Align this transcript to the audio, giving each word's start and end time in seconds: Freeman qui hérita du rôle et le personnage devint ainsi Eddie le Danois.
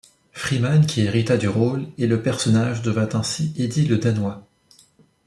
Freeman 0.31 0.87
qui 0.87 1.01
hérita 1.01 1.37
du 1.37 1.47
rôle 1.47 1.83
et 1.99 2.07
le 2.07 2.23
personnage 2.23 2.81
devint 2.81 3.09
ainsi 3.13 3.53
Eddie 3.55 3.85
le 3.85 3.99
Danois. 3.99 4.47